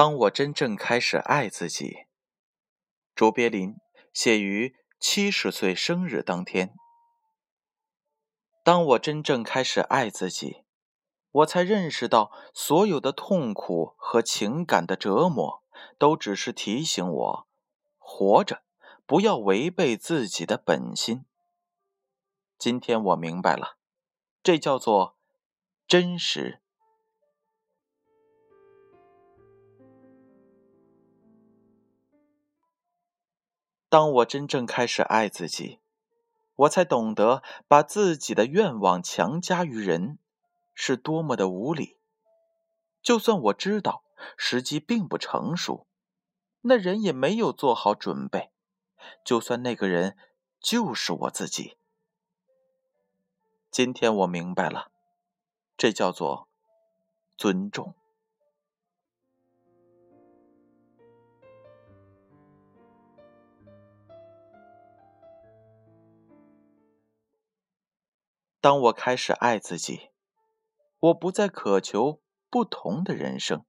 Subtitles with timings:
[0.00, 2.06] 当我真正开始爱自己，
[3.14, 3.74] 卓别林
[4.14, 6.74] 写于七十岁生日当天。
[8.64, 10.64] 当我真正开始爱自己，
[11.30, 15.62] 我才认识到，所有的痛苦和情感的折磨，
[15.98, 17.48] 都只是提醒我，
[17.98, 18.62] 活着
[19.04, 21.26] 不要违背自己的本心。
[22.56, 23.76] 今天我明白了，
[24.42, 25.18] 这叫做
[25.86, 26.62] 真实。
[33.90, 35.80] 当我真正开始爱自己，
[36.54, 40.16] 我才懂得把自己的愿望强加于人
[40.74, 41.96] 是多么的无理。
[43.02, 44.04] 就算我知道
[44.36, 45.86] 时机并不成熟，
[46.60, 48.50] 那人也没有做好准备。
[49.24, 50.16] 就算那个人
[50.60, 51.76] 就是我自己。
[53.72, 54.92] 今天我明白了，
[55.76, 56.46] 这叫做
[57.36, 57.94] 尊重。
[68.60, 70.10] 当我开始爱自己，
[70.98, 73.64] 我不再渴求不同的人生。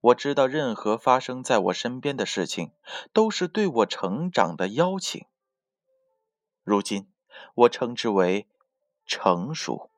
[0.00, 2.70] 我知道，任何发生在我身边的事情，
[3.12, 5.26] 都是对我成长的邀请。
[6.62, 7.12] 如今，
[7.54, 8.46] 我称之为
[9.04, 9.90] 成熟。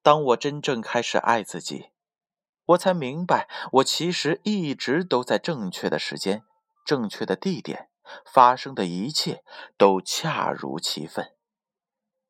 [0.00, 1.90] 当我真正开始爱自己。
[2.70, 6.44] 我才明白，我其实一直都在正确的时间、
[6.84, 7.88] 正确的地点，
[8.24, 9.42] 发生的一切
[9.76, 11.34] 都恰如其分。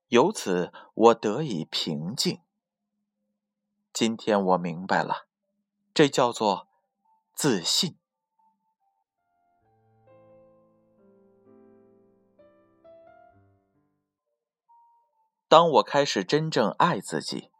[0.08, 2.40] 由此，我得以平静。
[3.92, 5.26] 今天我明白了，
[5.92, 6.68] 这叫做
[7.34, 7.96] 自信。
[15.48, 17.50] 当我开始真正爱自己。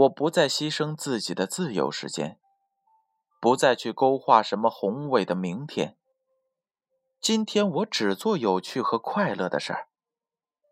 [0.00, 2.40] 我不再牺牲自己的自由时间，
[3.38, 5.98] 不再去勾画什么宏伟的明天。
[7.20, 9.88] 今天我只做有趣和快乐的事儿，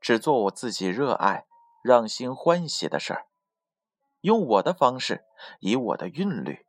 [0.00, 1.46] 只做我自己热爱、
[1.82, 3.26] 让心欢喜的事儿，
[4.22, 5.26] 用我的方式，
[5.60, 6.64] 以我的韵律。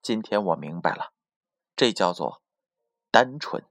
[0.00, 1.12] 今天我明白了，
[1.74, 2.42] 这叫做
[3.10, 3.64] 单纯。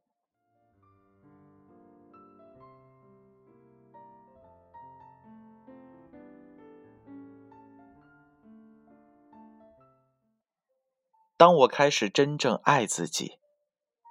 [11.42, 13.40] 当我开始真正爱自己，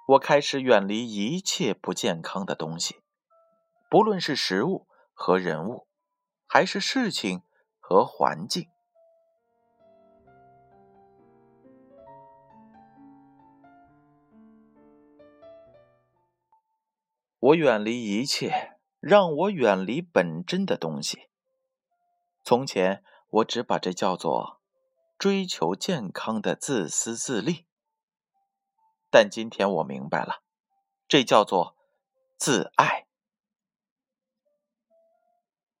[0.05, 2.99] 我开始远离一切不健康的东西，
[3.89, 5.87] 不论是食物和人物，
[6.45, 7.43] 还是事情
[7.79, 8.67] 和环境。
[17.39, 21.29] 我远离一切让我远离本真的东西。
[22.43, 24.60] 从前，我只把这叫做。
[25.21, 27.67] 追求健康的自私自利，
[29.11, 30.41] 但今天我明白了，
[31.07, 31.77] 这叫做
[32.39, 33.05] 自爱。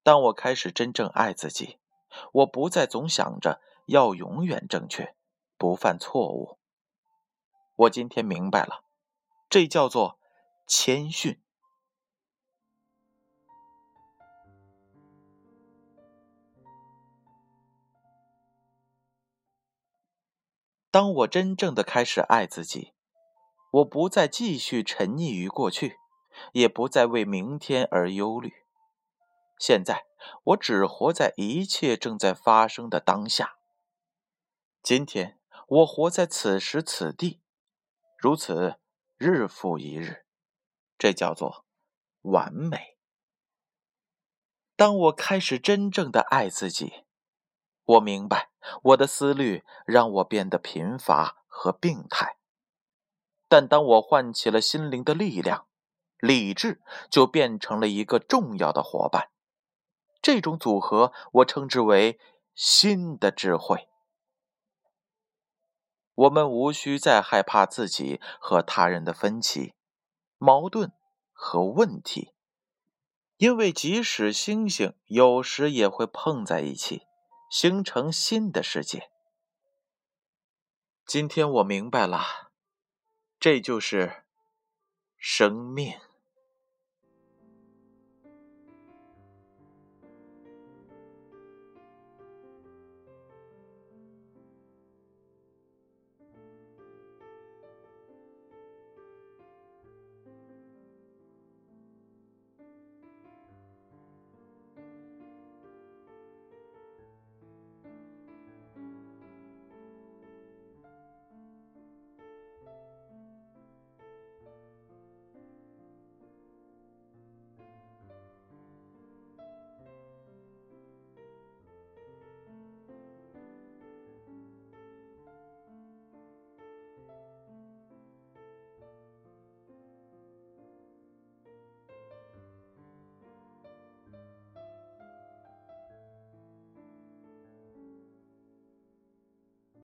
[0.03, 1.79] 当我开始真正爱自己，
[2.33, 5.15] 我不再总想着要永远正确，
[5.57, 6.59] 不犯错误。
[7.77, 8.83] 我今天明白了，
[9.49, 10.19] 这叫做
[10.67, 11.41] 谦逊。
[20.91, 22.91] 当我真正的开始爱自己，
[23.71, 25.97] 我不再继续沉溺于过去，
[26.51, 28.51] 也不再为明天而忧虑。
[29.57, 30.05] 现在，
[30.43, 33.55] 我只活在一切正在发生的当下。
[34.83, 37.39] 今天，我活在此时此地，
[38.17, 38.75] 如此
[39.17, 40.25] 日复一日，
[40.97, 41.63] 这叫做
[42.23, 42.97] 完美。
[44.75, 47.05] 当我开始真正的爱自己。
[47.83, 48.49] 我明白，
[48.83, 52.37] 我的思虑让我变得贫乏和病态。
[53.47, 55.67] 但当我唤起了心灵的力量，
[56.19, 59.29] 理智就变成了一个重要的伙伴。
[60.21, 62.19] 这种组合，我称之为
[62.53, 63.89] 新的智慧。
[66.13, 69.73] 我们无需再害怕自己和他人的分歧、
[70.37, 70.91] 矛盾
[71.31, 72.33] 和问题，
[73.37, 77.07] 因为即使星星有时也会碰在一起。
[77.51, 79.11] 形成新的世界。
[81.05, 82.53] 今天我明白了，
[83.37, 84.23] 这就是
[85.17, 85.99] 生命。